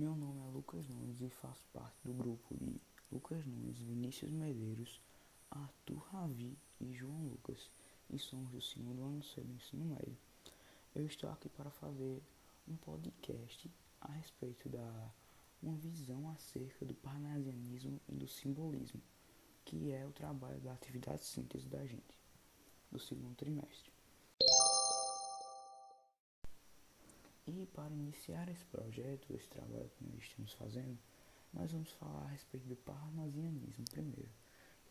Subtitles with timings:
[0.00, 2.80] Meu nome é Lucas Nunes e faço parte do grupo de
[3.12, 4.98] Lucas Nunes, Vinícius Medeiros,
[5.50, 7.70] Arthur Ravi e João Lucas,
[8.08, 10.16] e somos do segundo ano do ensino médio.
[10.94, 12.22] Eu estou aqui para fazer
[12.66, 15.12] um podcast a respeito da
[15.62, 19.02] uma visão acerca do parnasianismo e do simbolismo,
[19.66, 22.18] que é o trabalho da atividade síntese da gente,
[22.90, 23.92] do segundo trimestre.
[27.52, 30.96] E para iniciar esse projeto, esse trabalho que nós estamos fazendo,
[31.52, 34.30] nós vamos falar a respeito do parnasianismo primeiro.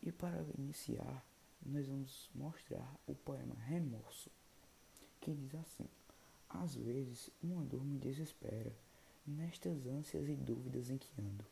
[0.01, 1.25] E para iniciar,
[1.65, 4.29] nós vamos mostrar o poema Remorso,
[5.21, 5.87] que diz assim:
[6.49, 8.75] Às vezes uma dor me desespera,
[9.25, 11.45] nestas ânsias e dúvidas em que ando.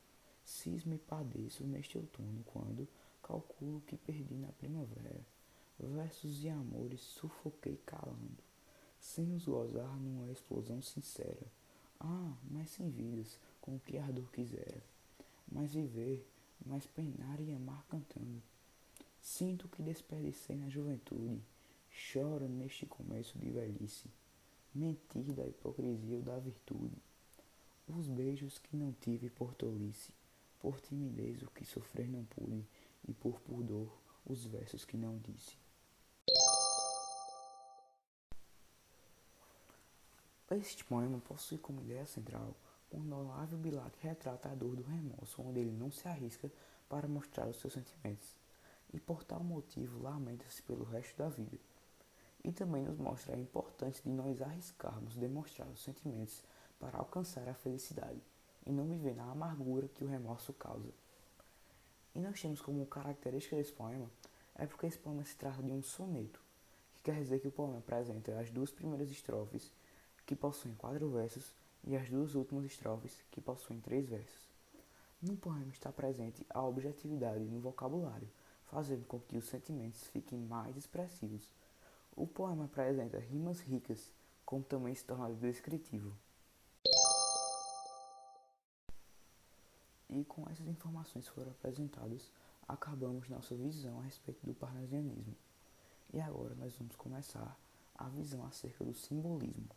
[0.44, 2.86] Cismo e padeço neste outono, quando
[3.24, 5.26] calculo que perdi na primavera.
[5.80, 8.44] Versos e amores sufoquei calando
[9.08, 11.48] sem os gozar numa explosão sincera.
[12.00, 14.84] Ah, mas sem vidas, com o que ardor quisera.
[15.50, 16.28] Mas viver,
[16.66, 18.44] mas penar e amar cantando.
[19.22, 21.42] Sinto que desperdicei na juventude,
[21.90, 24.10] choro neste começo de velhice.
[24.76, 26.98] Mentir da hipocrisia ou da virtude.
[27.88, 30.12] Os beijos que não tive por tolice,
[30.60, 32.64] por timidez o que sofrer não pude,
[33.08, 33.90] e por pudor
[34.26, 35.67] os versos que não disse.
[40.50, 42.56] Este poema possui como ideia central
[42.90, 46.50] quando Olavo Bilac retrata a dor do remorso, onde ele não se arrisca
[46.88, 48.34] para mostrar os seus sentimentos,
[48.94, 51.58] e por tal motivo lamenta-se pelo resto da vida.
[52.46, 56.42] E também nos mostra a importância de nós arriscarmos demonstrar os sentimentos
[56.80, 58.22] para alcançar a felicidade,
[58.66, 60.94] e não viver na amargura que o remorso causa.
[62.16, 64.10] E nós temos como característica desse poema
[64.56, 66.42] é porque esse poema se trata de um soneto,
[66.94, 69.72] que quer dizer que o poema apresenta as duas primeiras estrofes
[70.28, 71.56] que possuem quatro versos,
[71.86, 74.46] e as duas últimas estrofes, que possuem três versos.
[75.22, 78.28] No poema está presente a objetividade no vocabulário,
[78.66, 81.50] fazendo com que os sentimentos fiquem mais expressivos.
[82.14, 84.12] O poema apresenta rimas ricas,
[84.46, 86.14] como também se torna descritivo.
[90.10, 92.30] E com essas informações foram apresentadas,
[92.68, 95.36] acabamos nossa visão a respeito do parnasianismo.
[96.14, 97.58] E agora nós vamos começar
[97.96, 99.70] a visão acerca do simbolismo.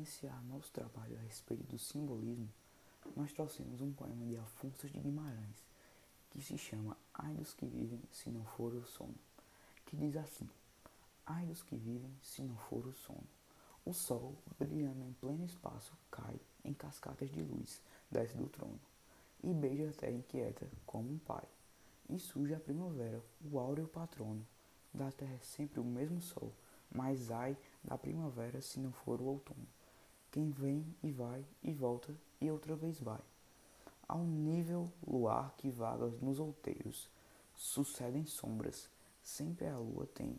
[0.00, 2.48] Iniciar nosso trabalho a respeito do simbolismo,
[3.14, 5.62] nós trouxemos um poema de Afonso de Guimarães,
[6.30, 9.14] que se chama Ai dos que vivem se não for o sono,
[9.84, 10.48] que diz assim:
[11.26, 13.28] Ai dos que vivem se não for o sono.
[13.84, 18.80] O sol, brilhando em pleno espaço, cai em cascatas de luz, desce do trono,
[19.42, 21.44] e beija a terra inquieta como um pai.
[22.08, 24.46] E surge a primavera, o áureo patrono.
[24.94, 26.52] Da terra é sempre o mesmo sol,
[26.90, 29.68] mas ai da primavera se não for o outono.
[30.30, 33.20] Quem vem e vai e volta e outra vez vai.
[34.06, 37.08] Ao nível luar que vaga nos outeiros,
[37.54, 38.88] sucedem sombras,
[39.22, 40.38] sempre a lua tem.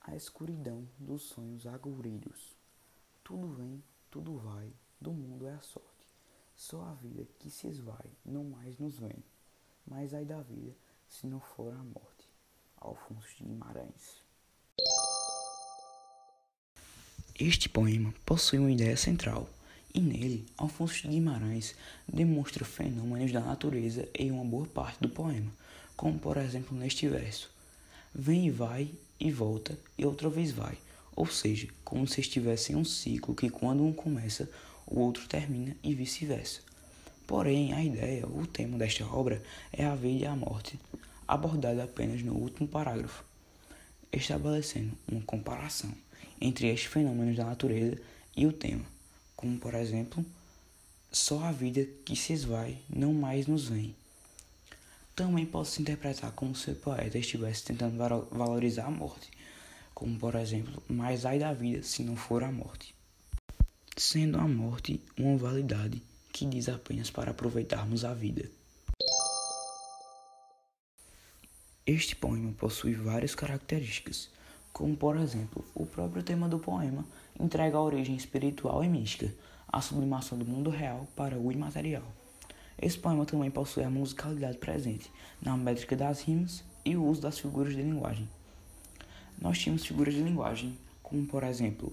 [0.00, 2.54] A escuridão dos sonhos agourilhos.
[3.22, 6.08] Tudo vem, tudo vai, do mundo é a sorte.
[6.54, 9.24] Só a vida que se esvai não mais nos vem.
[9.86, 10.74] Mas ai da vida
[11.08, 12.28] se não for a morte.
[12.76, 14.23] Alfonso de Guimarães.
[17.38, 19.50] Este poema possui uma ideia central,
[19.92, 21.74] e nele, Alfonso de Guimarães
[22.06, 25.50] demonstra fenômenos da natureza em uma boa parte do poema,
[25.96, 27.50] como por exemplo neste verso:
[28.14, 30.78] Vem e vai e volta e outra vez vai,
[31.16, 34.48] ou seja, como se estivesse em um ciclo que quando um começa,
[34.86, 36.60] o outro termina e vice-versa.
[37.26, 40.78] Porém, a ideia, o tema desta obra é a vida e a morte,
[41.26, 43.24] abordada apenas no último parágrafo,
[44.12, 45.92] estabelecendo uma comparação
[46.40, 47.98] entre estes fenômenos da natureza
[48.36, 48.84] e o tema,
[49.36, 50.24] como por exemplo,
[51.10, 53.94] só a vida que se esvai não mais nos vem.
[55.14, 57.96] Também pode se interpretar como se o poeta estivesse tentando
[58.30, 59.30] valorizar a morte,
[59.94, 62.94] como por exemplo, mais ai da vida se não for a morte.
[63.96, 66.02] Sendo a morte uma validade
[66.32, 68.50] que diz apenas para aproveitarmos a vida.
[71.86, 74.30] Este poema possui várias características,
[74.74, 77.04] como por exemplo, o próprio tema do poema
[77.38, 79.32] entrega a origem espiritual e mística,
[79.68, 82.02] a sublimação do mundo real para o imaterial.
[82.76, 85.10] Esse poema também possui a musicalidade presente
[85.40, 88.28] na métrica das rimas e o uso das figuras de linguagem.
[89.40, 91.92] Nós tínhamos figuras de linguagem, como por exemplo,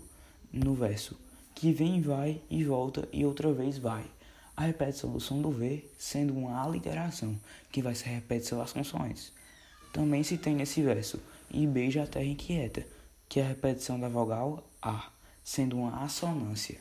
[0.52, 1.16] no verso
[1.54, 4.04] que vem, vai e volta e outra vez vai.
[4.58, 7.40] a repetição do som do V sendo uma aliteração,
[7.72, 9.32] que vai ser a repetição das consoantes.
[9.94, 11.20] Também se tem nesse verso,
[11.54, 12.86] e beija a terra inquieta,
[13.28, 15.12] que é a repetição da vogal A,
[15.44, 16.80] sendo uma assonância.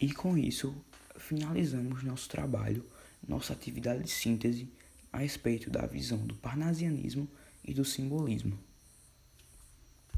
[0.00, 0.74] E com isso,
[1.16, 2.84] finalizamos nosso trabalho,
[3.26, 4.68] nossa atividade de síntese
[5.12, 7.28] a respeito da visão do parnasianismo
[7.64, 8.58] e do simbolismo.